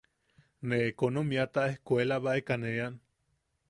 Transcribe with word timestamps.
Ne 0.71 0.79
ekonomiata 0.85 1.67
ejkuelabaeka 1.75 2.61
ne 2.63 2.77
ean. 2.83 3.01